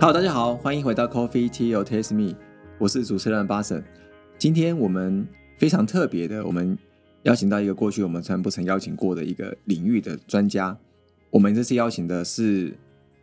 [0.00, 2.32] Hello，大家好，欢迎回到 Coffee Tea or Taste Me，
[2.78, 3.82] 我是主持人巴神。
[4.38, 6.78] 今天我们非常特别的，我们
[7.24, 10.78] 邀请到一个过去我们从来不曾邀请过的一个领域的专家。
[11.30, 12.72] 我们这次邀请的是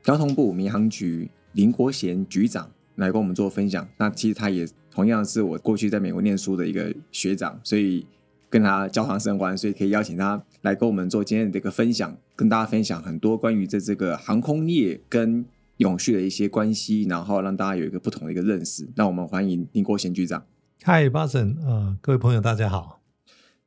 [0.03, 3.87] 交通部民航局林国贤局长来跟我们做分享。
[3.95, 8.05] 那其实他也同样是我过去在美国念书的一个学长，所以
[8.49, 15.45] 跟他交谈甚欢，所以可以邀请他来跟我们做今天的这个分享，跟大家分享很多关于这这个航空业跟
[15.77, 18.87] 永续的一些关系，然后让大家有一个不同的一个认识。
[18.95, 20.45] 那我们欢迎林国贤局长。
[20.83, 23.01] 嗨，巴神，呃，各位朋友，大家好。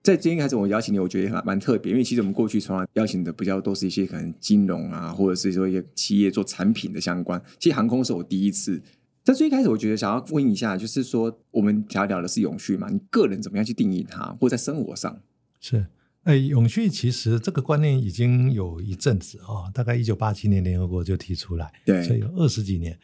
[0.03, 7.43] 在今天开始，我邀请你，我觉得还蛮特别，因为其实我们过去从来邀请的比较都是一些可能金融啊，或者是说一些企业做产品的相关。
[7.59, 8.81] 其实航空是我第一次。
[9.25, 12.89] 在最开始，我觉得想要问一下，就是说我们聊聊的是永续嘛？
[12.89, 15.21] 你个人怎么样去定义它，或在生活上
[15.61, 15.85] 是？
[16.29, 22.99] 哎，永续其实这个观念已经有一阵子啊，大概一九八七年联合国就提出来，对，所以有二十几年。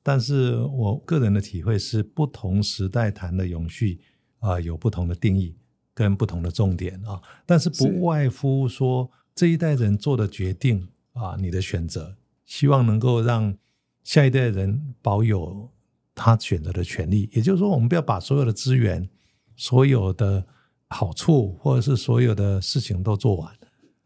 [0.00, 3.98] 但是我个人的体会是，不同时代谈的永续
[4.38, 5.56] 啊，有不同的定义
[5.92, 7.20] 跟不同的重点啊。
[7.44, 13.56] 但是不外乎说，这一代人做的决定啊，你的选择，希望能够让
[14.04, 15.68] 下一代人保有
[16.14, 17.28] 他选择的权利。
[17.32, 19.08] 也就是说，我们不要把所有的资源、
[19.56, 20.46] 所有的
[20.90, 23.52] 好处或者是所有的事情都做完。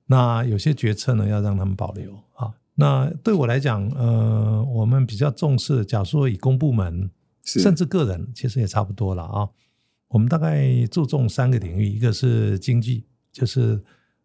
[0.07, 2.53] 那有些决策呢，要让他们保留啊。
[2.75, 7.11] 那对我来讲，呃，我们比较重视，假如说以公部门，
[7.45, 9.49] 甚至个人，其实也差不多了啊。
[10.09, 13.83] 我们大概注重三个领域，一个是经济，就是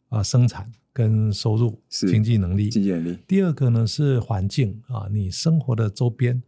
[0.10, 3.18] 啊生产跟收入，经济能力，经济能力。
[3.28, 6.42] 第二个呢是环境啊，你生活的周边，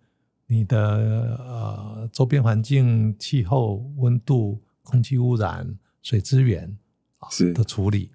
[0.48, 6.78] 你的呃周边环境、气候、温度、空气污染、水资源
[7.17, 8.11] 啊的处理。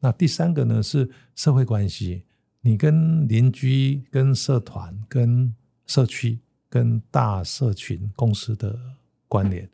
[0.00, 2.22] 那第三个呢是社会关系。
[2.60, 5.54] 你跟邻居、跟社团、跟
[5.86, 8.76] 社区、跟大社群公司的
[9.28, 9.70] 关联，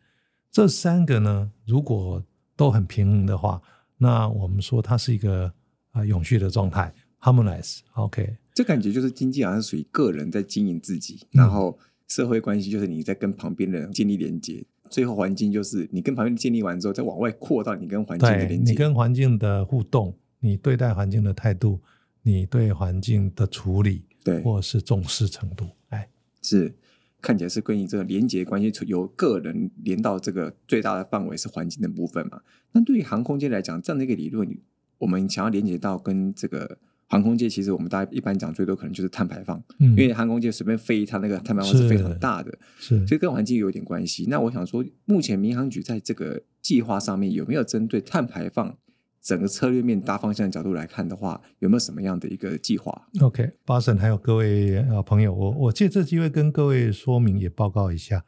[0.50, 2.22] 这三个呢，如果
[2.54, 3.62] 都很平衡的话，
[3.96, 5.50] 那我们说它是一个
[5.92, 7.78] 啊永续的状态，harmonize。
[7.94, 21.80] OK，这感觉就是经济好像属于个人在经营自己，然后社会关系就是你在跟旁边的人建立连接，最后环境就是你跟旁边建立完之后，再往外扩到你跟环境的连接，你跟环境的互动，你对待环境的态度。
[22.24, 26.08] 你对环境的处理，对，或是重视程度，哎，
[26.40, 26.72] 是
[27.20, 32.42] 看起来是跟你这个连接关系，由个人连到这个最大的范围是环境的部分嘛？
[32.70, 34.56] 那对于航空界来讲，这样的一个理论，
[34.98, 36.78] 我们想要连接到跟这个
[37.12, 44.24] 航空界，其实我们大家一般讲最多可能就是碳排放，嗯，因为航空界随便飞，它那个碳排放是非常大的，是，所以跟环境有点关系。
[44.30, 48.78] 那我想说，目前民航局在这个计划上面有没有针对碳排放？
[49.20, 58.24] 整个策略面大方向的角度来看的话，有没有什么样的一个计划？OK，巴神还有各位呃朋友，我我借这机会跟各位说明也报告一下，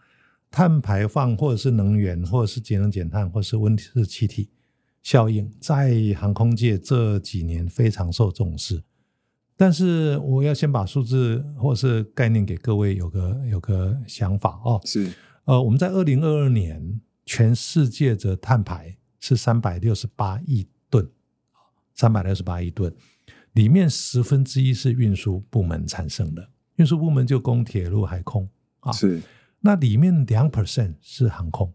[0.53, 4.51] 碳排放或者是能源，或者是节能减碳，或者是温室气体
[5.05, 8.83] 效应，在航空界这几年非常受重视。
[9.57, 14.81] 但是我要先把数字或是概念给各位有个有个想法哦。
[14.85, 15.13] 是，
[15.45, 21.09] 呃，我们在二零二二年全世界的碳排是三百六十八亿吨。
[21.95, 22.93] 三百六十八亿吨，
[23.53, 28.49] 里面十分之一是运输部门产生的，运输部门就供铁路、海空
[28.81, 28.91] 啊。
[28.91, 29.23] 是，
[29.61, 31.73] 那里面两 percent 是航空，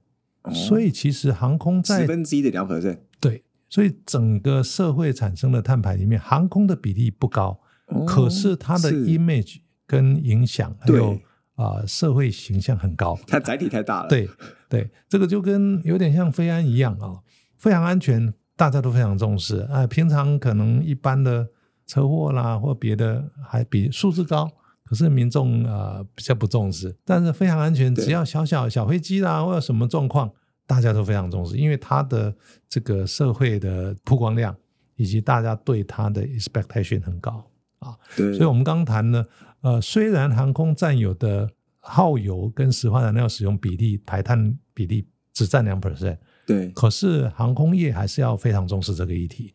[0.51, 7.59] 所以其实航空在十分之一的两 percent，对，所以整个社会产生的碳排里面，航空的比例不高，
[8.05, 11.19] 可是它的 image 跟影响还有
[11.55, 14.09] 啊社会形象很高，它载体太大了。
[14.09, 14.29] 对
[14.67, 17.19] 对，这个就跟有点像飞安一样啊，
[17.57, 18.33] 非常安全。
[18.55, 21.47] 大家都非常重视啊，平常可能一般的
[21.87, 24.51] 车祸啦或别的还比数字高，
[24.83, 26.93] 可是民众啊比较不重视。
[27.05, 30.29] 但是非常安全，只要小小小飞机啦或者什么状况，
[30.69, 32.31] 大家都非常重视，因为它的
[32.69, 34.55] 这个社会的曝光量
[34.97, 37.43] 以及大家对它的 expectation 很高
[37.79, 37.97] 啊。
[38.15, 39.25] 对，所以我们刚谈呢，
[39.61, 41.49] 呃，虽然航空占有的
[41.79, 46.19] 耗油跟石化燃料使用比例、排碳比例只占两 percent。
[46.45, 49.51] 对，可是航空业还是要非常重视这个议题，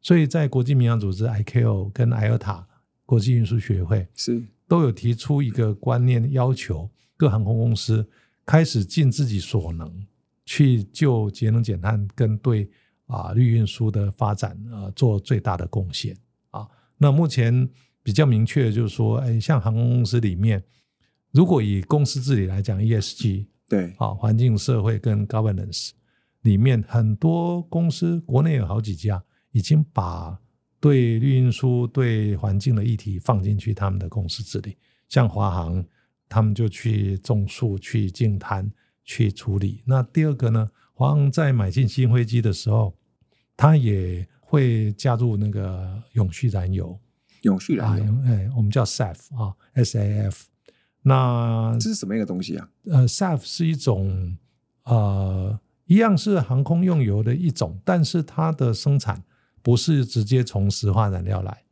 [0.00, 2.64] 所以在国际民航组织 ICAO 跟 IATA
[3.04, 8.08] 国际运输学会是都有提出一个观念，要求各航空公司
[8.44, 10.04] 开始尽自己所能
[10.46, 12.70] 去就节能减碳跟对
[13.06, 16.16] 啊绿运输的发展啊做最大的贡献
[16.50, 16.66] 啊。
[16.96, 17.68] 那目前
[18.02, 20.64] 比较明确的就是说，哎，像航空公司里面，
[21.32, 25.90] 如果以公司治理来讲，ESG 对啊环境社会跟 governance。
[26.42, 29.20] 里面很多公司，国内有好几家
[29.50, 30.38] 已经把
[30.78, 34.76] 对绿运输、对环境的议题放进去他们的公司治理，
[35.08, 35.84] 像华航
[36.28, 38.70] 他们就去种树、去净滩、
[39.06, 39.82] 去处理。
[39.86, 42.94] 那第二个呢，华航在买进新飞机的时候，
[43.56, 47.00] 它也会加入那个永续燃油。
[47.42, 50.42] 永续燃油，哎，我们叫 SAF 啊，SAF。
[51.02, 52.68] 那这是什么一个东西啊？
[52.86, 54.36] 呃，SAF 是一种
[54.82, 59.22] 呃，一样是航空用油的一种，但是它的生产
[59.62, 61.62] 不是直接从石化燃料来，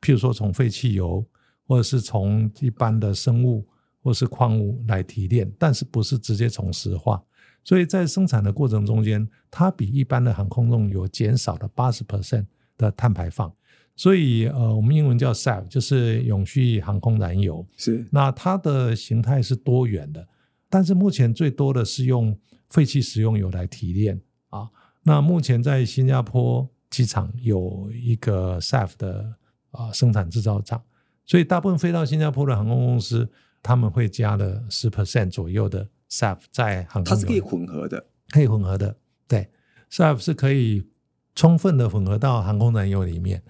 [0.00, 1.26] 譬如说从废弃油，
[1.66, 3.66] 或者是从一般的生物
[4.04, 7.24] 或是矿物来提炼，但是不是直接从石化，
[7.64, 12.44] 所以在生产的过程中间，它比一般的航空用油减少了八十 percent
[12.76, 13.50] 的碳排放。
[13.96, 17.66] 所以，呃，我们英文叫 SAF，就是永续航空燃油。
[17.78, 20.28] 是，那它的形态是多元的，
[20.68, 24.20] 但是目前最多的是用废弃食用油来提炼
[24.50, 24.68] 啊。
[25.02, 29.34] 那目前在新加坡机场有一个 SAF 的
[29.70, 30.82] 啊生产制造厂，
[31.24, 33.30] 所以大部分飞到新加坡的航空公司，
[33.64, 37.14] 他们会加了十 percent 左右的 SAF 在航空。
[37.14, 38.94] 它是可以混合的，可以混合的，
[39.26, 39.48] 对
[39.90, 40.86] ，SAF 是可以
[41.34, 43.42] 充分的混合到航空燃油里面。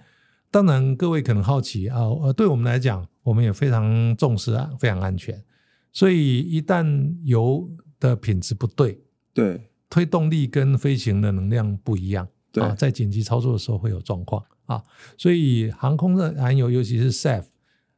[0.49, 5.43] 当然，各位可能好奇啊，呃，对我们来讲，我们也非常重视啊，非常安全。
[5.91, 7.69] 所以一旦油
[7.99, 9.03] 的品质不对，
[9.33, 14.81] 对，推动力跟飞行的能量不一样，啊，在紧急操作的时候会有状况啊。
[15.17, 17.47] 所以航空的燃油，尤其是 SAF，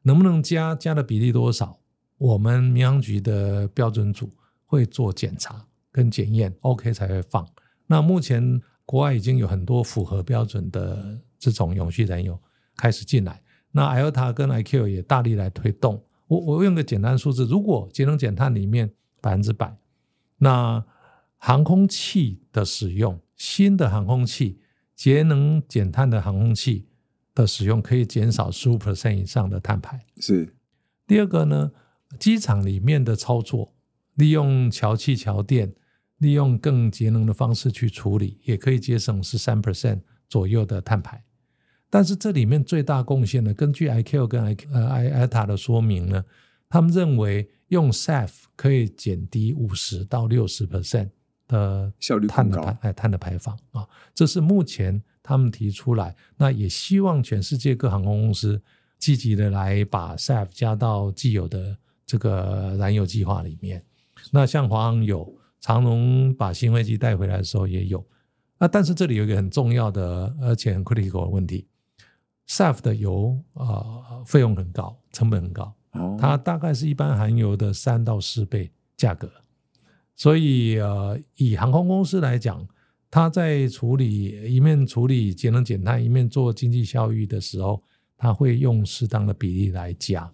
[0.02, 1.80] 能不能加，加的比例多少，
[2.18, 4.32] 我们民航局的标准组
[4.66, 7.48] 会做检查跟检验，OK 才会放。
[7.86, 12.40] 那目前国外已经有很多符合标准的这种永续燃油。
[12.80, 13.42] 开始进来，
[13.72, 16.06] 那 i o t a 跟 IQ 也大力来推动。
[16.28, 19.76] 我我用个简单数字，如果节能减碳里面百分之百，
[20.38, 20.86] 那
[21.38, 24.62] 航空器的使用，新的航空器
[24.96, 26.88] 节能减碳的航空器
[27.34, 30.06] 的使用，可以减少十五 percent 以上的碳排。
[30.18, 30.54] 是。
[31.08, 31.72] 第二个呢，
[32.20, 33.74] 机场里面的操作，
[34.16, 35.74] 利用桥气桥电，
[36.18, 41.24] 利用更节能的方式去处理，也可以节省十三 percent 左右的碳排。
[41.90, 46.24] 但是这里面最大贡献呢，根据 IQ 跟 I 呃 I t a 的说明呢，
[46.68, 51.10] 他们认为用 SAF 可以减低五十到六十 percent
[51.48, 58.62] 的效率碳的排哎碳的排放啊，这是目前他们提出来，那也希望全世界各航空公司
[58.98, 61.78] 积极的来把 SAF 加到既有的
[62.08, 63.86] 这个燃油计划里面。
[64.32, 68.04] 那像华航有，长龙把新飞机带回来的时候也有，
[68.58, 71.68] 那，但是这里有一个很重要的而且很 critical 的问题。
[72.48, 75.76] SAF 的油啊，费用很高，成本很高，
[76.18, 79.30] 它大概是一般含油的三到四倍价格。
[80.16, 82.66] 所以呃，以航空公司来讲，
[83.12, 87.84] 它在处理一面处理节能减碳，一面做经济效益的时候，
[88.18, 90.32] 它会用适当的比例来加。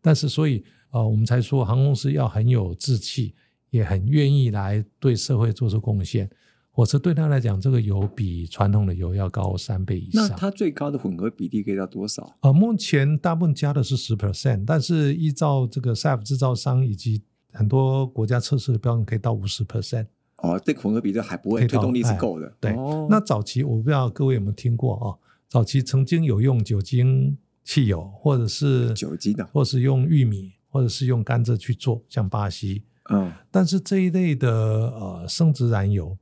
[0.00, 3.34] 但是，所以呃，我们才说航空公司要很有志气，
[3.70, 6.30] 也很愿意来对社会做出贡献。
[6.70, 10.26] 火车对他来讲，这个油比传统的油要高三倍以上。
[10.26, 12.34] 那它最高的混合比例可以到多少？
[12.40, 17.22] 呃，目前大部分加的是十 percent，但是依照这个 SAF 制造商以及
[17.52, 20.06] 很多国家测试的标准，可以到五十 percent。
[20.36, 22.50] 哦，这混合比例还不会，推动力是够的。
[22.58, 22.74] 对，
[23.10, 25.16] 那早期我不知道各位有没有听过啊？
[25.48, 32.82] 早期曾经有用酒精汽油，或者是酒精的，或是用玉米，或者是用甘蔗去做，像巴西。
[33.10, 36.18] 嗯，但是这一类的呃生殖燃油。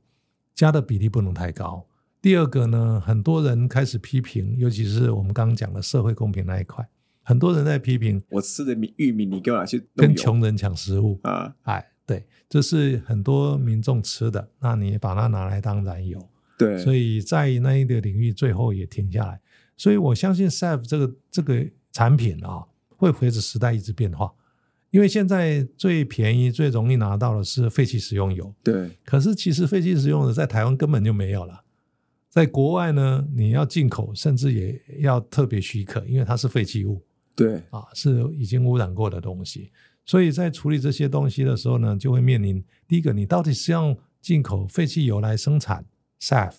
[0.53, 1.87] 加的比例不能太高。
[2.21, 6.87] 第二个呢，很多人开始批评，尤其是我们刚刚讲的社会公平那一块，
[7.23, 11.55] 很多人在批评我吃的米玉米，你给我拿去跟穷人抢食物啊！
[11.63, 16.29] 哎，对，这是很多民众吃的，那你把它拿来当燃油，
[16.59, 19.39] 对，所以在那一个领域最后也停下来。
[19.75, 22.63] 所以我相信 SAF 这个这个产品啊，
[22.97, 24.31] 会随着时代一直变化。
[24.91, 28.91] 因为现在最便宜、最容易拿到的是废弃食用油，对。
[29.05, 31.63] 可是其实废弃食用的在台湾根本就没有了，
[32.29, 37.01] 在国外呢，你要进口，甚至也要特别许可，因为它是废弃物，
[37.33, 39.71] 对啊，是已经污染过的东西。
[40.05, 45.85] 所以在处理这些东西的时候呢，就会面临第一个，你到底是用进口废弃油来生产
[46.19, 46.53] SAF，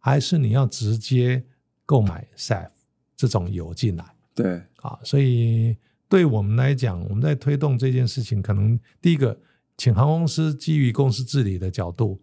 [0.00, 1.44] 还是你要直接
[1.84, 2.70] 购买 SAF
[3.16, 4.04] 这种油进来？
[4.34, 5.76] 对啊，所以。
[6.08, 9.36] 对我们来讲，我们在推动这件事情，可能第一个，
[9.76, 12.22] 请航空公司基于公司治理的角度，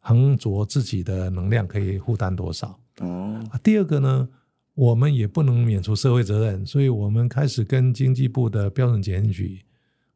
[0.00, 2.78] 衡酌自己的能量可以负担多少。
[2.98, 3.42] 哦。
[3.62, 4.28] 第二个呢，
[4.74, 9.64] 我们也不能免除社会责任，所以我们开始跟经济部的标准检验局，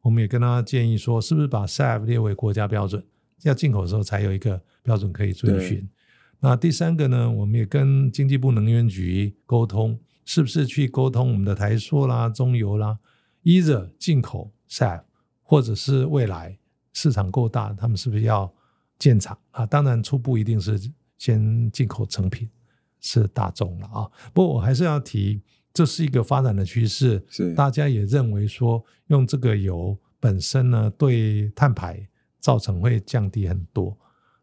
[0.01, 3.03] 我们也跟他建议说，是不是把 SAF 列为国家标准，
[3.41, 5.89] 要进口的时候才有一个标准可以遵循。
[6.39, 9.99] 那第三个呢，我们也跟经济部能源局沟通。
[10.29, 12.99] 是不是去沟通我们的台塑啦、中油啦，
[13.47, 15.01] 依着进口 SAF，
[15.41, 16.59] 或者是未来
[16.91, 18.53] 市场够大，他们是不是要
[18.99, 19.65] 建厂啊？
[19.65, 20.77] 当然，初步一定是
[21.17, 22.49] 先进口成品
[22.99, 24.11] 是大众了啊。
[24.33, 25.41] 不过我还是要提，
[25.73, 32.05] 这是一个发展的趋势，是大家也认为说用这个油本身呢，对碳排
[32.41, 33.97] 造成会降低很多。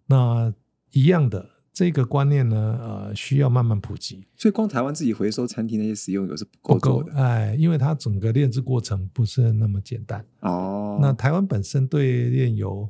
[0.07, 0.51] 那
[0.93, 4.25] 一样的这个观念呢，呃，需要慢慢普及。
[4.37, 10.25] 所以光台湾自己回收餐厅那些食用油是不够不够的哎，因为它整个炼制过程不是那么简单。
[10.41, 10.99] 哦。
[11.03, 12.89] 那台湾本身对炼油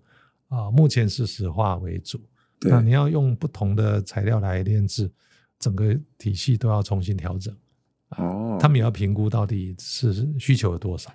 [0.49, 2.21] 啊、目前是石化为主，
[2.61, 5.11] 对那你要用不同的材料来炼制，
[5.59, 7.53] 整个体系都要重新调整。
[8.11, 11.11] 哦，他们也要评估到底是需求有多少。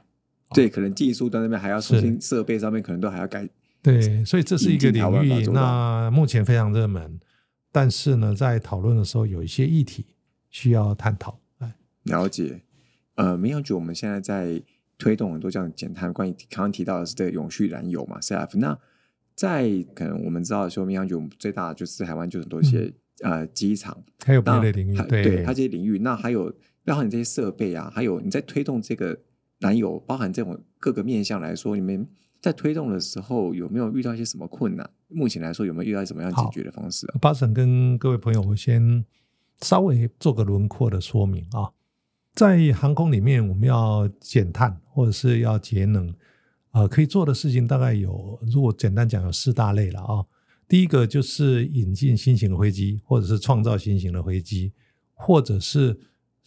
[0.51, 3.47] 对可能技术端那边还要重新设备上面可能都还要改
[3.83, 7.19] 对，所以这是一个领域，那目前非常热门，
[7.71, 10.05] 但是呢，在讨论的时候有一些议题
[10.49, 11.39] 需要探讨。
[11.59, 12.61] 哎，了解。
[13.15, 14.61] 呃，民航局我们现在在
[14.97, 18.57] 推动很多这样减碳，关于刚刚提到的是这个永续燃油嘛，CF。
[18.57, 18.77] 那
[19.35, 29.19] 在可能我们知道说，民航局我们最大的就是台湾就很多一些、呃机场，还有别的领域，还对它这些领域，那还有包含你这些设备啊，还有你在推动这个
[29.59, 32.07] 燃油，包含这种各个面向来说，你们
[32.41, 34.89] 在推动的时候有没有遇到一些什么困难？
[35.08, 37.15] 目前来说有没有遇到什么样解决的方式啊？
[37.19, 39.03] 巴神跟各位朋友，我先
[39.62, 41.72] 稍微做个轮廓的说明啊。
[42.34, 46.13] 在航空里面，我们要减碳或者是要节能，
[46.72, 50.25] 呃，可以做的事情大概有，如果简单讲有四大类了啊。
[50.67, 54.72] 第一个就是引进新型的飞机，或者是创造新型的飞机，
[55.13, 56.00] 或者是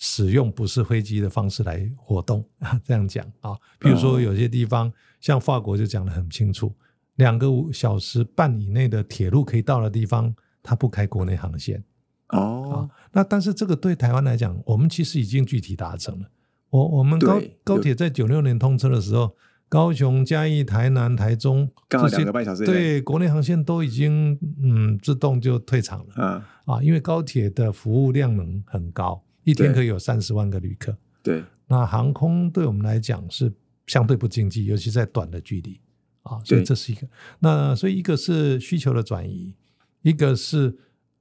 [0.05, 2.79] 使用不是飞机的方式来活动啊。
[2.85, 6.75] 这样讲啊，比如说有些地方，像法国就讲得很清楚，
[7.15, 11.85] 两个五小时半以内的铁路可以到的地方，它不开国内航线。
[12.31, 16.29] 哦，那但是这个对台湾来讲，我们其实已经具体达成了。
[16.71, 19.37] 我我们高高铁在九六年通车的时候，
[19.69, 30.97] 高雄、嘉义、台南、台中这些刚好两个半小时对国内航线都已经嗯自动就退场了啊，啊，因为高铁的服务量能很高，一天可以有三十万个旅客。
[31.23, 33.53] 对，那航空对我们来讲是
[33.87, 35.81] 相对不经济，尤其在短的距离
[36.23, 37.07] 啊，所以这是一个。
[37.39, 39.55] 那所以一个是需求的转移，
[40.03, 40.77] 一个是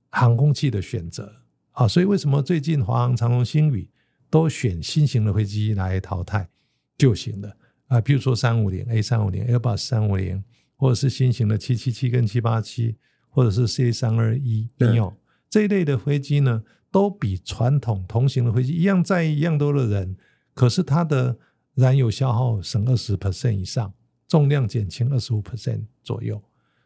[0.10, 1.32] 航空器的选择
[1.72, 1.88] 啊。
[1.88, 3.90] 所以为什么最近华航、长荣、星宇
[4.30, 6.50] 都选新型的飞机来淘汰
[6.98, 7.56] 旧型的
[7.88, 8.02] 啊？
[8.02, 10.44] 比如说三五零 A 三五零、Airbus 三五零，
[10.76, 12.96] 或者是新型的七七七跟七八七，
[13.30, 15.14] 或者是 C 三二一对 neo
[15.50, 20.18] 这一类的飞机呢，都比传统同型的飞机一样载一样多的人，
[20.54, 21.38] 可是它的
[21.74, 23.94] 燃油消耗省二十 percent 以上，
[24.28, 26.44] 重量减轻二十五 percent 左右。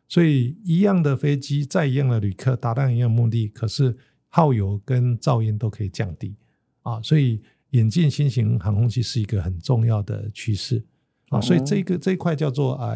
[0.07, 3.97] 所以一样的飞机，载一样的旅客，达到一样的目的，可是
[4.29, 6.35] 耗油跟噪音都可以降低
[6.83, 7.01] 啊。
[7.01, 10.85] 所以引进新型航空器是一个很重要的趋势
[11.29, 11.39] 啊。
[11.39, 12.95] 哦所以这个这一块叫做啊，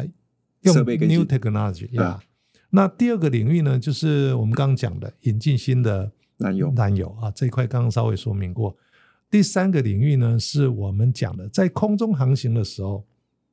[0.60, 2.22] 用 new technology 嗯呀。
[2.70, 8.76] 那第二个领域呢，就是我们刚刚讲的引进新的燃油燃油啊，这一块刚刚稍微说明过。
[9.30, 13.06] 第三个领域呢，是我们讲的在空中航行的时候，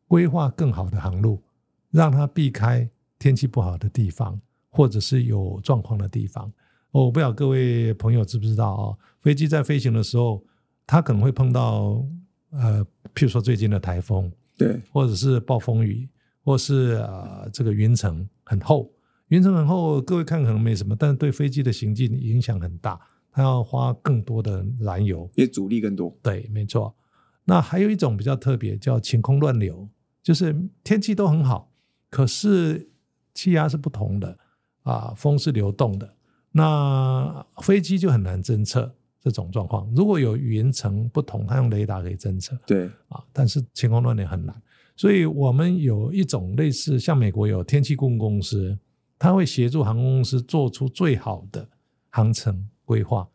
[0.08, 1.44] 规划更好的航路，
[1.92, 2.90] 让它避开
[3.20, 4.40] 天气不好的地方，
[4.70, 6.52] 或者是有状况的地方。
[6.92, 10.44] 哦我不知道各位朋友知不知道哦，飞机在飞行的时候，
[10.88, 12.04] 它可能会碰到
[12.52, 16.08] 呃，譬如说最近的台风，对或者是暴风雨，
[16.44, 18.90] 或是呃这个云层很厚，
[19.30, 23.00] 云层很厚，各位看可能没什么，但是对飞机的行进影响很大，
[23.32, 25.30] 它要花更多的燃油。
[25.36, 26.96] 因为阻力更多，对，没错。
[27.44, 29.88] 那还有一种比较特别，叫晴空乱流，
[30.24, 31.72] 就是天气都很好，
[32.10, 32.90] 可是
[33.34, 34.38] 气压是不同的
[34.84, 36.16] 啊，风是流动的，
[36.52, 39.90] 那飞机就很难侦测这种状况。
[39.94, 44.56] 如果有云层不同，它用雷达可以侦测，对啊，但是晴空乱流很难，
[44.96, 48.78] 所以我们有一种类似像美国有天气顾问公司，
[49.20, 51.68] 它会协助航空公司做出最好的
[52.10, 53.28] 航程规划，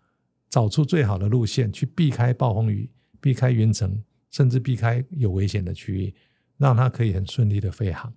[0.48, 6.14] 找出最好的路线，去避开暴风雨、避开云层，甚至避开有危险的区域，
[6.56, 8.12] 让它可以很顺利的飞航，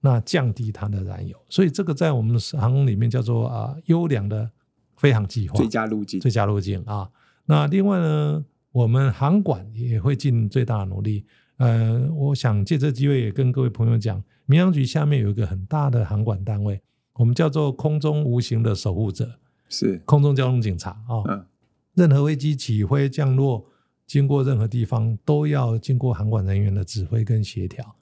[0.00, 1.36] 那降低它的燃油。
[1.48, 4.50] 所以这个在我们航空里面叫做啊优良的
[4.96, 7.10] 飞航计划，最佳路径最佳路径啊。
[7.44, 11.24] 那另外呢，我们航管也会尽最大的努力。
[11.58, 16.82] 呃，我想借这机会也跟各位朋友讲，民航局下面有一个很大的航管单位，
[17.18, 21.22] 我们叫做空中无形的守护者，是空中交通警察啊。
[21.26, 21.46] 嗯
[21.94, 23.64] 任何飞机起飞、降落，
[24.06, 27.96] 经过任何地方，都要经过航管人员的指挥跟协调。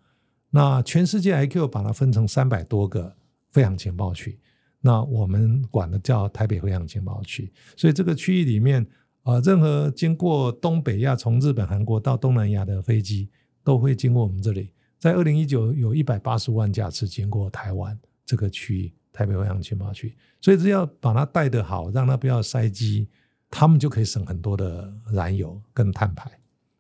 [0.51, 3.15] 那全世界 IQ 把它分成三百多个
[3.53, 4.37] 飞航情报区，
[4.81, 7.53] 那我们管的叫台北飞航情报区。
[7.77, 8.85] 所以这个区域里面，
[9.23, 13.31] 呃，任何经过东北亚，从日本、韩国到东南亚的飞机，
[13.63, 23.09] 都会经过我们这里，在二零一九有一百八十万架次经过台湾这个区域，台北、惠阳、金马区，所以只要把它带得好，让它不要塞机，
[23.49, 26.29] 他们就可以省很多的燃油跟碳排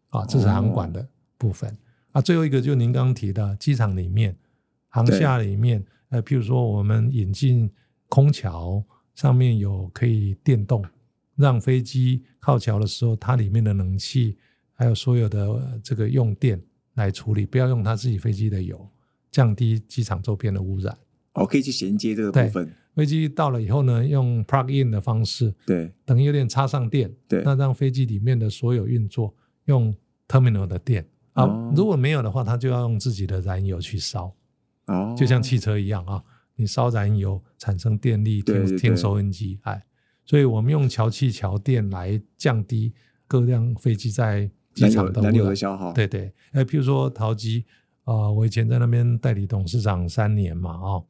[0.09, 1.79] 啊，这是航管的部分、
[2.11, 2.21] 啊。
[2.21, 4.37] 最后一个就您刚刚提到机场里面、
[4.89, 7.71] 航厦里面，呃，譬如说我们引进
[8.09, 8.83] 空桥
[9.15, 10.85] 上面有可以电动，
[11.37, 14.37] 让飞机靠桥的时候，它里面的冷气
[14.73, 16.61] 还有所有的呃这个用电
[16.95, 18.91] 来处理，不要用它自己飞机的油，
[19.31, 20.99] 降低机场周边的污染。
[21.35, 25.93] 哦，可以去衔接这个部分，飞机到了以后呢，用 plug in 的方式，对。
[26.05, 27.43] 等于有点插上电，对。
[27.45, 29.95] 那让飞机里面的所有运作用
[30.29, 31.05] terminal 的电。
[31.33, 31.73] 啊，哦。
[31.77, 34.33] 如果没有的话，它就要用自己的燃油去烧，
[34.87, 36.23] 哦，就像汽车一样啊，
[36.55, 39.85] 你烧燃油产生电力，听听收音机，哎，
[40.25, 42.93] 所以我们用桥气桥电来降低
[43.27, 45.35] 各辆飞机在机场的污染。
[45.35, 47.65] 油的消耗，对对，呃，譬如说陶机，
[48.05, 51.05] 啊，我以前在那边代理董事长三年嘛，哦，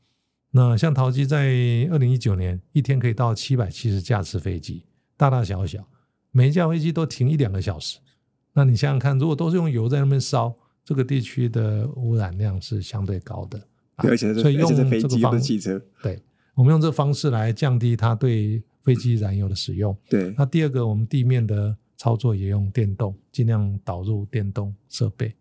[0.56, 1.48] 那像淘机在
[1.90, 4.84] 二零一九年一天可以到七百七十架次飞机，
[5.16, 5.84] 大大小小，
[6.30, 7.98] 每一架飞机都停一两个小时。
[8.52, 13.58] 那你想想看，如果都是用油在那边烧，这个地区的污染量是相对高的。
[13.96, 16.22] 啊，而且所以用这个方式汽车，对，
[16.54, 19.96] 我们用这个方式来降低它对飞机燃油的使用。
[20.08, 25.34] 对那第二个，我们地面的操作也用电动，尽量导入电动设备，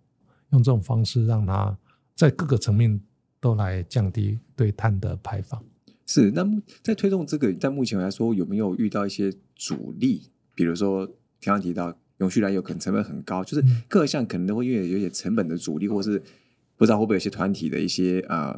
[0.53, 1.77] 用这种方式让它
[2.15, 3.00] 在各个层面
[3.44, 5.62] 都来降低对碳的排放。
[6.06, 6.32] 是。
[6.32, 10.30] 那目在推动这个，在目前来说，有没有遇到一些阻力？
[10.56, 11.06] 比如说，
[11.42, 16.24] 刚刚提到永续燃油可能成本很高，就是嗯各项可能都会因为有一些成本的阻力，或是
[16.78, 18.58] 不知道会不会有些团体的一些呃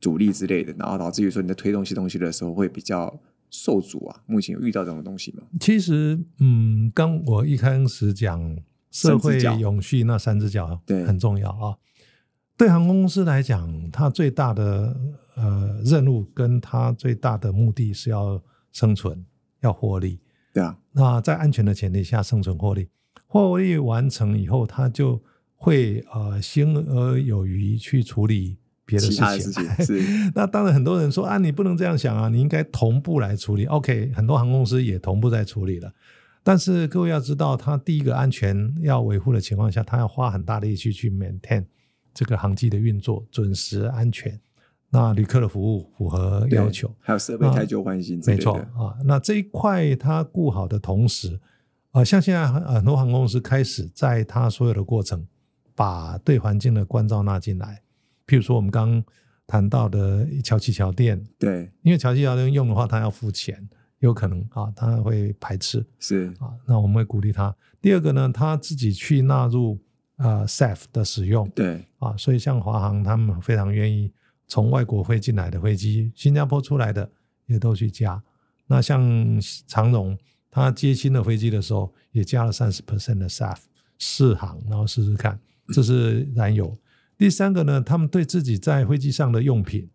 [0.00, 3.18] 阻力之类的，然后导致于说你在推动一些东西的时候会比较
[3.50, 4.20] 受阻啊。
[4.26, 5.44] 目前有遇到这种东西吗？
[5.58, 8.58] 其实，嗯，刚我一开始讲
[8.90, 11.76] 社会永续那三只脚对很重要啊。
[12.56, 14.96] 对航空公司来讲，它最大的
[15.34, 18.42] 呃任务跟它最大的目的是要
[18.72, 19.24] 生存，
[19.60, 20.18] 要获利。
[20.52, 22.88] 对啊，那在安全的前提下生存获利，
[23.26, 25.22] 获利完成以后，它就
[25.54, 29.62] 会呃心而有余去处理别的事情。
[30.34, 33.66] 那当然，很多人说啊，你不能这样想啊，你应该同步来处理。
[33.66, 35.92] OK，很多航空公司也同步在处理了。
[36.42, 41.66] 但是各位要知道，它第一个安全要维护的情况下，它要花很大的力气去 maintain
[42.16, 44.40] 这个航机的运作准时、安全，
[44.88, 46.90] 那旅客的服务符合要求。
[47.00, 51.38] 还有设备太旧换新没错啊，那这一块它顾好的同时，
[51.90, 55.26] 啊，像现在很很多航空公司开始在它所有的过程，
[55.74, 57.82] 把对环境的关照纳进来。
[58.26, 59.04] 譬如说我们刚刚
[59.46, 67.54] 谈到的桥气桥店，对因为桥气桥店用的话，它要付钱，有可能啊，它会排斥是啊，那我们会鼓励他。
[67.82, 69.78] 第二个呢，他自己去纳入
[70.16, 74.12] 啊 SAF 的使用，对啊，所以像华航他们非常愿意
[74.46, 77.10] 从外国飞进来的飞机，新加坡出来的
[77.46, 78.22] 也都去加。
[78.66, 79.00] 那像
[79.66, 80.18] 长荣，
[80.50, 83.58] 他接新的飞机的时候也加了三十 percent 的 SAF
[83.98, 86.76] 试航，然后试试看，这是燃油。
[87.18, 89.88] 第三个呢，他们对自己在飞机上的用品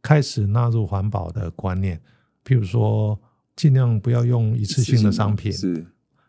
[0.00, 2.00] 开始纳入环保的观念，
[2.44, 3.20] 譬如说
[3.54, 5.86] 尽量不要用一次性的商品，是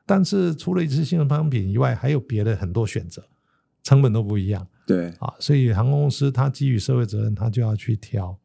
[0.08, 3.24] 但是除了一次性的商品以外，还有别的很多选择，
[3.84, 4.66] 成本都不一样。
[4.88, 8.36] 对啊，所以航空公司它基于社会责任，它就要去挑，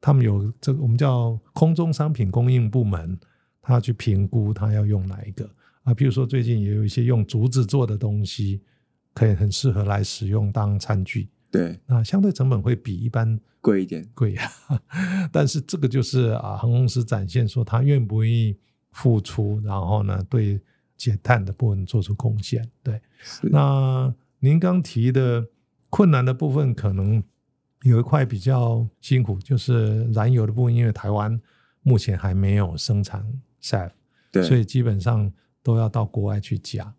[0.00, 3.18] 他们有这个我们叫空中商品供应部门，
[3.60, 5.50] 它要去评估它要用哪一个
[5.82, 5.92] 啊。
[5.92, 8.62] 比如说最近也有一些用竹子做的东西，
[9.12, 14.48] 可以很适合来使用当餐具，对那相对成本会比一般贵一点，贵啊。
[15.32, 18.56] 但是这个就是啊，航空公司展现说他愿不愿意
[18.92, 20.60] 付出，然后呢对
[20.98, 22.68] 减碳的部分做出贡献。
[22.82, 23.00] 对，
[23.44, 25.46] 那您刚提的
[25.88, 27.22] 困难的部分，可能
[27.82, 31.40] 有一块比较辛苦，就是燃油的部分，因为台湾
[31.82, 33.24] 目前还没有生产
[33.62, 33.92] SAF，
[34.30, 35.32] 对，所以基本上
[35.62, 36.92] 都要到国外去加。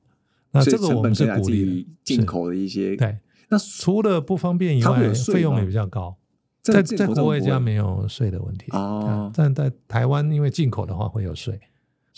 [0.52, 3.20] 那这个我们是鼓励进口的一些，对。
[3.50, 6.16] 那除了不方便以外费用也比较高。
[6.62, 8.66] 在在国外加没有税的问题。
[8.72, 9.06] 哦。
[9.06, 11.60] 啊但在台湾因为进口的话会有税，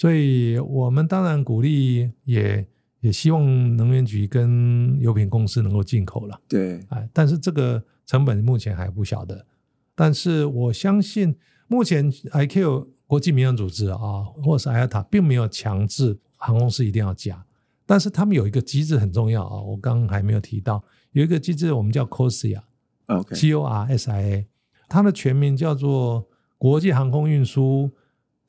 [0.02, 2.68] 所以我们当然鼓励也
[3.02, 9.46] 也希望能源局跟油品公司能够进口了，对哎，但是这个成本目前还不晓得，
[9.94, 11.36] 但是我相信
[11.68, 17.46] 目前 IQ 国际民航组织啊，或是 IATA 并没有强制航空公司一定要加，
[17.86, 22.60] 但是他们有一个机制很重要啊，我刚刚还没有提到，有一个机制我们叫 COSIA。
[23.06, 24.48] ，OK，G O R S I A，
[24.90, 27.92] 它的全名叫做国际航空运输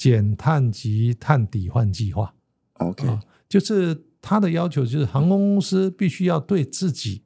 [0.02, 2.34] 减碳及碳抵换计划
[2.78, 7.22] OK，啊，就是它的要求就是航空公司必须要对自己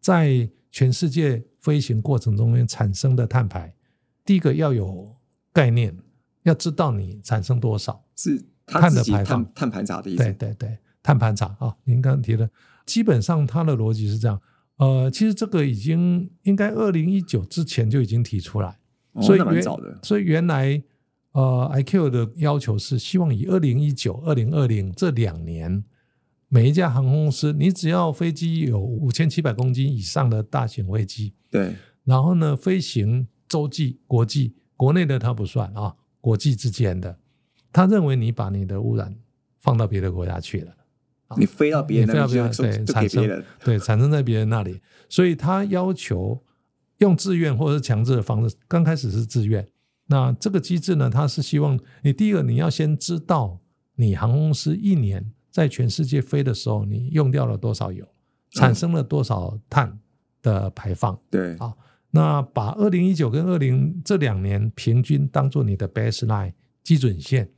[0.00, 3.74] 在全世界飞行过程中间产生的碳排，
[4.24, 5.14] 第一个要有
[5.52, 5.94] 概念，
[6.44, 8.02] 要知道你产生多少。
[8.16, 10.22] 是它碳的排放碳碳盘查的意思。
[10.22, 12.48] 对对对，碳盘查啊，您刚刚提的，
[12.86, 14.40] 基本上它的逻辑是这样。
[14.78, 18.78] 呃，其实这个已经应该二零一九之前就已经提出来，
[19.12, 19.62] 哦所以原。
[20.02, 20.82] 所以原来
[21.34, 25.84] 呃 IQ 的要求是希望以二零一九、二零二零这两年，
[26.48, 37.18] 每一家航空公司，你只要飞机有五千七百公斤以上的大型飞机，对，然后呢飞行洲际、国际，国内的它不算啊，国际之间的，
[37.72, 39.16] 他认为你把你的污染
[39.58, 40.70] 放到别的国家去了。
[41.26, 43.44] 啊你飞到别人你飞到那边去，别人对产生。
[43.64, 46.44] 对，产生在别人那里，所以他要求
[46.98, 49.66] 用自愿或者是强制的方式，刚开始是自愿。
[50.06, 53.60] 那这个机制呢，它是希望你第一个你要先知道
[53.96, 58.06] 你航空公司一年在全世界飞的时候，你用掉了多少油，
[58.50, 59.98] 产生了多少碳
[60.42, 61.18] 的排放。
[61.30, 61.74] 对，啊
[62.10, 66.52] 那把二零一九跟二零这两年平均当做你的 baseline
[66.84, 67.50] 基准线，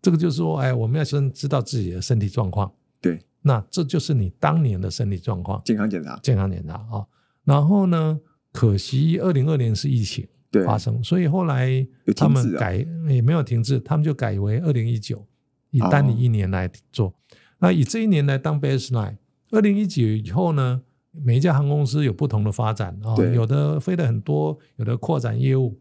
[0.00, 2.72] 这个就是说，哎，我们要先知道自己的身体状况。
[2.98, 6.18] 对，那这就是你当年的身体状况，健康检查。
[6.22, 7.04] 健康检查啊。
[7.44, 8.18] 然后呢，
[8.52, 10.30] 可惜二零二年是疫情对，
[10.64, 11.86] 发生，所以后来
[12.16, 15.26] 他们改也没有停滞，他们就改为二零一九，
[15.70, 17.14] 以哦单你一年来做。
[17.58, 19.16] 那以这一年来当 baseline，
[19.50, 20.82] 二零一九以后呢，
[21.12, 25.78] 每一家航空公司有不同的发展啊，对有的飞得很多，有的扩展业务。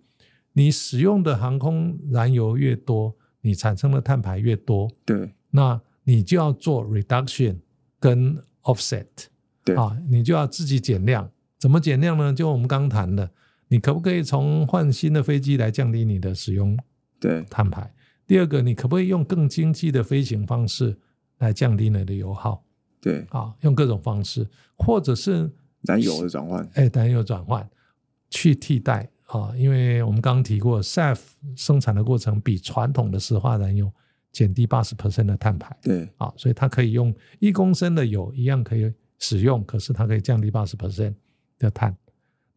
[0.53, 7.57] 你使用的航空燃油越多，你产生的碳排越多，对，那你就要做 reduction
[7.99, 9.05] 跟 offset
[9.63, 11.29] 对啊，你就要自己减量。
[11.57, 12.33] 怎么减量呢？
[12.33, 13.29] 就我们刚谈的，
[13.69, 16.77] 你可不可以从换新的飞机来降低你的使用
[17.19, 17.91] 对，碳排？
[18.27, 20.97] 第二个，你可不可以用更经济的飞行方式
[21.37, 22.63] 来降低你的油耗
[23.01, 23.55] 对，啊？
[23.61, 25.49] 用各种方式，或者是
[25.83, 26.67] 燃油的转换。
[26.73, 27.67] 哎，燃油转换
[28.29, 31.19] 去替代啊，因为我们刚刚提过，SAF
[31.55, 33.91] 生产的过程比传统的石化燃油
[34.31, 35.75] 减低八十 percent 的碳排。
[35.81, 41.13] 对，啊，所以它可以用一公升的油一样可以使用，可是它可以降低八十 percent
[41.57, 41.95] 的碳。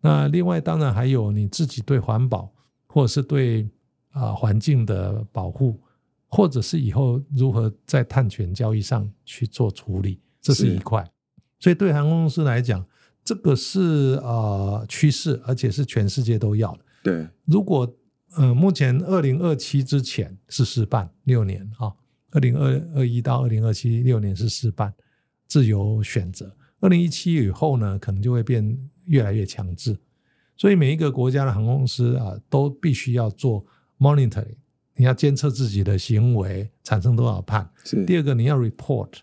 [0.02, 2.52] 那另外当然还有你自己对环保
[2.86, 3.66] 或者是对
[4.10, 5.80] 啊、环境的保护，
[6.26, 11.02] 或者是以后如何在碳权交易上去做处理，这是是一块。
[11.58, 12.84] 所以对航空公司来讲，
[13.24, 16.80] 这个是呃趋势，而且是全世界都要的。
[17.02, 17.90] 对，如果
[18.36, 21.92] 呃，目前二零二七之前是试办六年啊，
[22.32, 24.92] 二零二二一到二零二七六年是试办，
[25.46, 26.54] 自由选择。
[26.80, 29.98] 二零一七以后呢，可能就会变越来越强制。
[30.56, 33.64] 所以每一个国家的航空公司啊，都必须要做
[33.98, 34.56] monitoring，
[34.94, 37.68] 你要监测自己的行为产生多少碳。
[37.84, 39.14] 是，第二个，你要 report，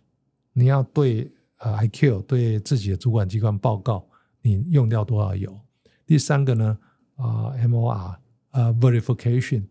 [0.54, 4.06] 你要对呃 IQ 对自己的主管机关报告
[4.42, 5.58] 你用掉多少油。
[6.06, 6.78] 第三个呢，
[7.16, 8.16] 啊、MOR
[8.52, 9.64] 呃 verification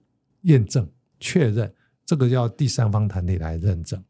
[0.42, 1.70] 验证确认，
[2.06, 4.02] 这个要第三方团体来认证。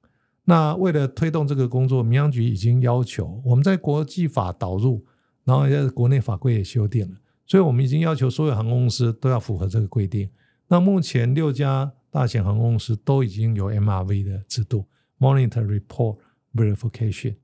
[0.45, 5.05] 那为了推动这个工作，民航局已经要求我们在国际法导入，
[5.49, 10.29] 然后现在国内法规也修订了，所以我们已经要求所有航空公司都要符合这个规定。
[10.67, 14.85] 那目前六家大型航空公司都已经有 MRV 的制度
[15.19, 16.19] ，Monitor Report
[16.55, 17.37] Verification。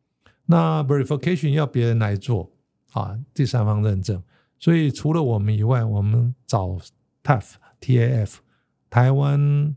[0.45, 2.53] 那 Verification 要别人来做
[2.93, 4.23] 啊，第三方认证。
[4.59, 6.79] 所以除了我们以外，我们找
[7.23, 8.35] TAF、TAF，
[8.91, 9.75] 台湾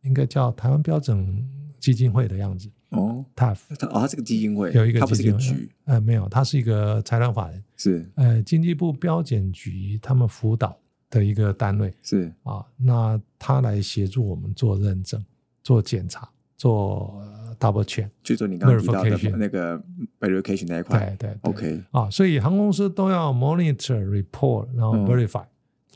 [0.00, 1.46] 应该叫台湾标准
[1.78, 8.08] 基金会的样子哦，，TAF 它哦，它是个基金会，有一个它不是一个基金会局，呃，没有，它是一个财团法人，是。
[8.14, 10.78] 呃，经济部标检局他们辅导
[11.10, 11.92] 的一个单位。
[12.02, 12.32] 是。
[12.44, 15.22] 啊，那他来协助我们做认证、
[15.64, 18.08] 做检查、做呃 double check。
[18.22, 19.76] 就做你刚刚提到的那个
[20.20, 25.04] verification 那一块对对对，OK，啊，所以航空公司都要 monitor、report，然后嗯。
[25.06, 25.44] verify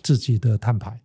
[0.03, 1.01] 自己的碳排，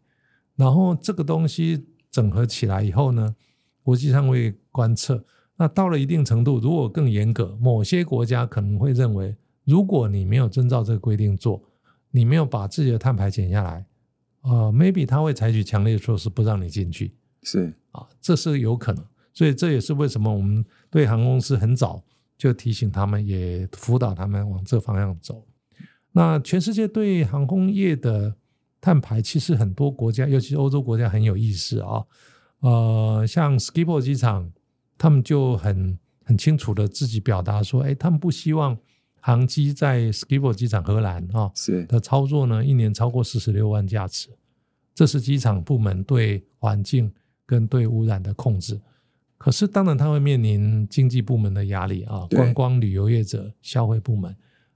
[0.55, 3.35] 然后这个东西整合起来以后呢，
[3.83, 5.23] 国际上会观测。
[5.57, 11.61] 那到了一定程度，如果更严格，某些国家可能会认为，如果你没有遵照这个规定做，
[12.11, 13.85] 你没有把自己的碳排减下来，
[14.41, 17.13] 呃，maybe 他会采取强烈的措施不让你进去。
[17.43, 22.03] 是啊，这是有可能，所以这也是为什么我们对航空公司很早
[22.37, 25.45] 就提醒他们，也辅导他们往这方向走。
[26.11, 28.35] 那全世界对航空业的
[28.81, 32.05] 碳排，其实很多国家，尤其是欧洲国家很有意识啊。
[32.59, 34.51] 呃，像 Schiphol 机场，
[34.97, 38.77] 他们就很很清楚的自己表达说，哎，他们不希望
[39.19, 44.29] 航机在 Schiphol 机场荷兰啊，是的操作呢，一年超过四十六万架次，
[44.93, 47.12] 这是机场部门对环境
[47.45, 48.79] 跟对污染的控制。
[49.38, 54.36] 可是，当然它会面临经济部门的压力啊，观光旅游业者、消费部门，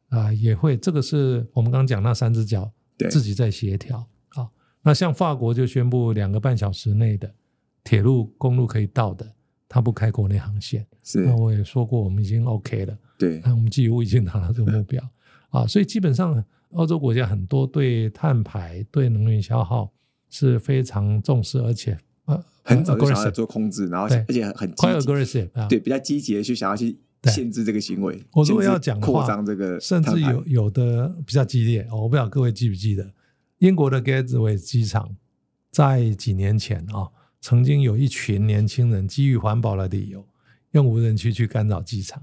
[0.10, 4.47] 啊、也会，这个是我们刚刚讲那三只脚对自己在协调啊。
[4.82, 7.34] 那像法国就宣布两个半小时内的
[7.84, 9.34] 铁路、公路可以到的，
[9.69, 10.86] 它不开国内航线。
[11.01, 15.01] 是那我也说过，我们已经 OK 了，对那我们几乎已经达到这个目标
[15.49, 15.65] 啊。
[15.65, 19.91] 所以基本上，欧洲国家很多对碳排、对能源消耗
[20.29, 25.67] 是非常重视，而且呃很早就想要做控制，然后对而且很积快极，aggressive 啊。
[25.67, 28.21] 对比较积极的去想要去限制这个行为。
[28.34, 33.12] 我如果要讲扩张这个甚至有有的比较激烈、哦，我不知道各位记不记得，
[33.58, 35.15] 英国的 Gatwick 机场
[35.71, 37.10] 在几年前啊、
[37.41, 40.25] 曾经有一群年轻人基于环保的理由，
[40.71, 42.21] 用无人区去干扰机场，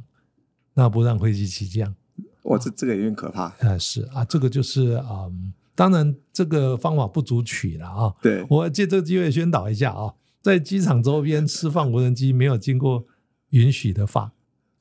[0.74, 1.94] 那不让飞机起降。
[2.42, 3.48] 哇，这这个有点可怕。
[3.58, 8.14] 呃，是啊，这个就是嗯，当然这个方法不足取了啊。
[8.22, 13.04] 对，我借这个机会宣导一下啊，在机场周边释放无人机没有经过
[13.50, 14.32] 允许的话，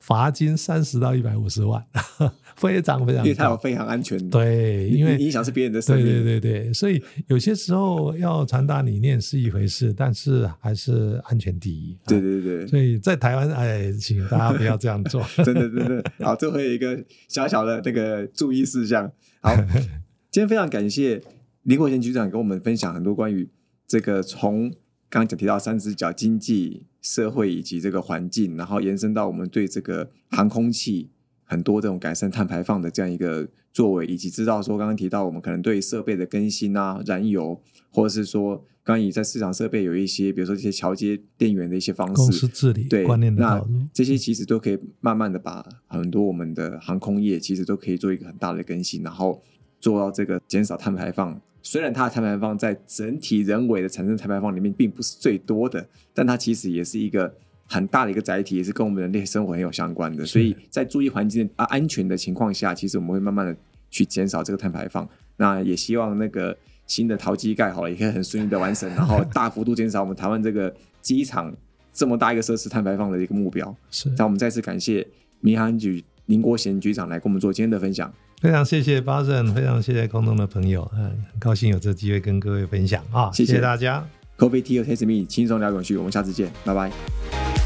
[0.06, 1.84] 罚金三十到一百五十万，
[2.54, 3.24] 非常非常高。
[3.24, 6.22] 因为它有非常安全，对，因为影响是别人的生对命。
[6.22, 11.98] 对对对，所以有些时候要传达理念是一回事，但是还是安全第一。
[12.04, 15.20] 啊对对对所以在台湾，哎，请大家不要这样做。
[15.44, 16.04] 真的真的。
[16.20, 19.10] 好，最后一个小小的那个注意事项。
[19.40, 19.52] 好，
[20.30, 21.20] 今天非常感谢
[21.64, 23.48] 林国贤局长跟我们分享很多关于
[23.88, 24.72] 这个从
[25.08, 31.10] 刚刚讲提到三只脚经济、社会以及这个环境，然后延伸到我们对这个航空器
[31.44, 49.40] 很多这种改善碳排放的这样一个作为，以及知道说刚刚提到我们可能对设备的更新啊、燃油，或者是说刚刚也在市场设备有一些，比如说这些桥接电源的一些方公式， 司治理对观念的那这些其实都可以慢慢的把很多我们的航空业其实都可以做一个很大的更新，然后
[49.78, 51.40] 做到这个减少碳排放。
[51.66, 57.34] 虽然它的碳排放在整体人为的产生碳排放里面并不是最多的，但它其实也是一个
[57.66, 60.24] 很大的一个载体，也是跟我们人类生活很有相关的。
[60.24, 63.56] 所以在注意环境啊安全的情况下，其实我们会慢慢的
[63.90, 65.08] 去减少这个碳排放。
[65.38, 71.52] 那也希望那个新的桃机盖好了，也可以很顺利的完成，然后大幅度减少我们台湾这个机场
[71.92, 73.76] 这么大一个设施碳排放的一个目标。
[73.90, 75.04] 是那我们再次感谢
[75.40, 78.14] 民航局林国贤局长来跟我们做今天的分享。
[78.40, 84.06] 非常谢谢巴神，非常谢谢空中的朋友，嗯，很高兴有这机会跟各位分享啊，谢谢谢大家。
[84.38, 87.65] Coffee Tea Taste Me，轻松聊有趣，我们下次见，拜拜。